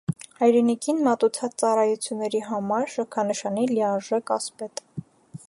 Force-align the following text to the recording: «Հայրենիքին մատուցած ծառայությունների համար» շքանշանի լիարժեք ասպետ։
«Հայրենիքին 0.37 1.03
մատուցած 1.07 1.53
ծառայությունների 1.63 2.41
համար» 2.47 2.91
շքանշանի 2.95 3.69
լիարժեք 3.75 4.35
ասպետ։ 4.39 4.87